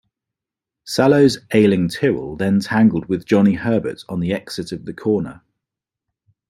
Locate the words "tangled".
2.59-3.05